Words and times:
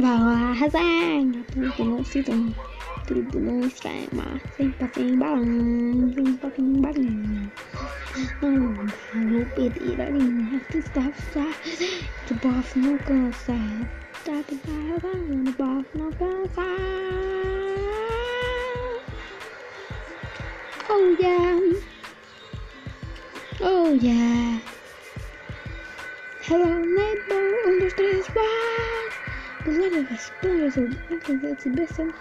vào 0.00 0.18
hát 0.54 0.72
giang 0.72 1.32
tôi 1.54 1.70
cũng 1.78 1.90
không 1.90 2.04
xí 2.04 2.22
từng 2.26 2.52
từ 3.06 3.24
từ 3.32 3.40
nó 3.40 3.68
sẽ 3.74 4.06
mà 4.12 4.24
xin 4.58 4.70
bà 4.80 4.86
xin 4.94 5.18
bác 5.18 5.28
xin 6.16 6.42
bác 6.42 6.48
xin 6.56 6.82
bác 6.82 6.96
lu 9.14 9.44
piti 9.56 9.94
đã 9.96 10.10
đi 10.10 10.20
hát 10.50 10.58
cái 10.72 10.82
stuff 10.94 11.12
sa 11.34 11.52
the 12.28 12.36
boss 12.42 12.76
no 12.76 12.92
go 13.06 13.30
sa 13.46 13.58
ta 14.24 14.42
ta 14.50 14.56
ta 14.66 14.98
ta 15.02 15.12
the 15.46 15.52
boss 15.58 15.88
no 15.94 16.10
go 16.20 16.46
sa 16.56 16.66
oh 20.88 21.20
yeah. 21.20 21.58
Oh 23.60 24.02
yeah. 24.02 24.60
Hello 26.42 26.66
neighbor 26.66 27.44
un 27.66 27.78
dos 27.80 27.94
tres 27.96 28.26
va 28.34 28.49
las 29.78 30.20
spoilers 30.20 30.76
o 30.78 30.88
antes 31.10 31.40
de 31.40 31.52
ese 31.52 31.70
beso 31.70 32.12